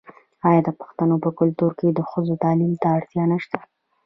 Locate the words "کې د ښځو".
1.79-2.33